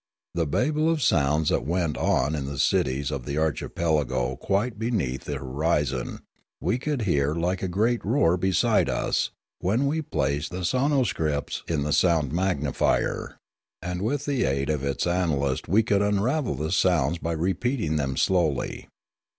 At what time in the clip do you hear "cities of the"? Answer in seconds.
2.57-3.37